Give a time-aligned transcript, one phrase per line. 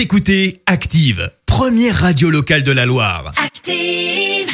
[0.00, 3.34] Vous écoutez Active, première radio locale de la Loire.
[3.36, 4.48] Active.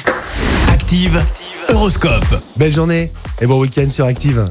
[0.68, 1.24] Active,
[1.68, 2.42] Horoscope.
[2.56, 4.44] Belle journée et bon week-end sur Active.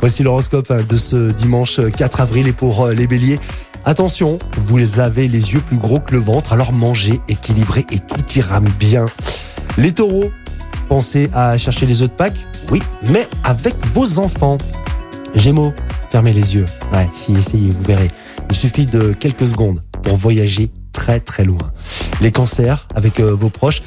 [0.00, 3.40] Voici l'horoscope hein, de ce dimanche 4 avril et pour euh, les béliers.
[3.86, 8.20] Attention, vous avez les yeux plus gros que le ventre, alors mangez équilibré et tout
[8.36, 9.06] ira bien.
[9.78, 10.30] Les taureaux,
[10.86, 14.58] pensez à chercher les œufs de Pâques Oui, mais avec vos enfants.
[15.34, 15.72] Gémeaux,
[16.10, 16.66] fermez les yeux.
[16.92, 18.10] Ouais, si, essayez, vous verrez.
[18.50, 21.72] Il suffit de quelques secondes pour voyager très très loin.
[22.20, 23.82] Les cancers, avec euh, vos proches,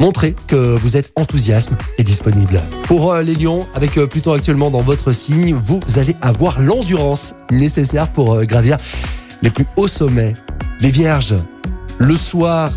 [0.00, 2.60] montrez que vous êtes enthousiasme et disponible.
[2.84, 7.34] Pour euh, les lions, avec euh, Pluton actuellement dans votre signe, vous allez avoir l'endurance
[7.50, 8.76] nécessaire pour gravir
[9.42, 10.34] les plus hauts sommets.
[10.80, 11.34] Les vierges,
[11.98, 12.72] le soir,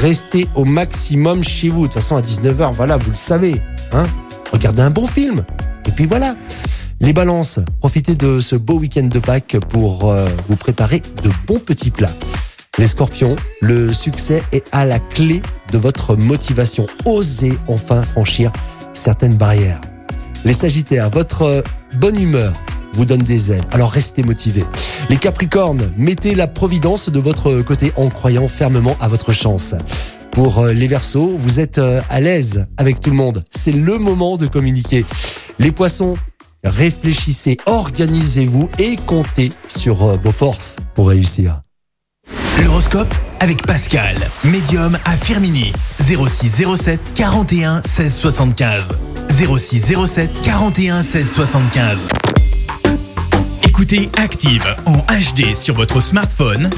[0.00, 1.82] restez au maximum chez vous.
[1.82, 3.60] De toute façon, à 19h, voilà, vous le savez.
[3.92, 4.06] Hein
[4.52, 5.44] Regardez un bon film.
[5.86, 6.34] Et puis voilà.
[7.00, 11.60] Les balances, profitez de ce beau week-end de Pâques pour euh, vous préparer de bons
[11.60, 12.12] petits plats.
[12.76, 15.40] Les scorpions, le succès est à la clé
[15.70, 16.88] de votre motivation.
[17.04, 18.52] Osez enfin franchir
[18.94, 19.80] certaines barrières.
[20.44, 21.62] Les sagittaires, votre euh,
[22.00, 22.52] bonne humeur
[22.94, 24.64] vous donne des ailes, alors restez motivés.
[25.08, 29.76] Les capricornes, mettez la providence de votre côté en croyant fermement à votre chance.
[30.32, 33.44] Pour euh, les versos, vous êtes à l'aise avec tout le monde.
[33.50, 35.04] C'est le moment de communiquer.
[35.60, 36.16] Les poissons,
[36.68, 41.62] réfléchissez, organisez-vous et comptez sur euh, vos forces pour réussir.
[42.64, 45.72] L'horoscope avec Pascal, médium à Firmini.
[46.00, 48.92] 06 07 41 16 75.
[49.28, 52.00] 06 07 41 16 75.
[53.62, 56.68] Écoutez Active en HD sur votre smartphone,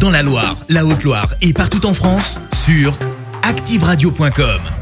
[0.00, 2.98] dans la Loire, la Haute-Loire et partout en France, sur
[3.42, 4.79] activeradio.com.